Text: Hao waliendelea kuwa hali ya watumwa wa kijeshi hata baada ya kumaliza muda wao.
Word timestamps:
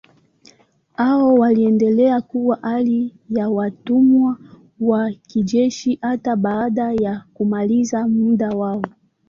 Hao 0.93 1.33
waliendelea 1.33 2.21
kuwa 2.21 2.57
hali 2.61 3.13
ya 3.29 3.49
watumwa 3.49 4.37
wa 4.79 5.11
kijeshi 5.11 5.99
hata 6.01 6.35
baada 6.35 6.93
ya 6.93 7.23
kumaliza 7.33 8.07
muda 8.07 8.49
wao. 8.49 8.81